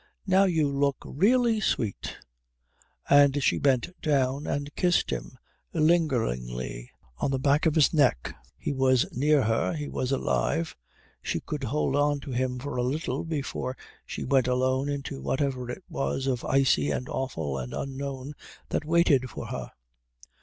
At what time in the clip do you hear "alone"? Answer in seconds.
14.47-14.89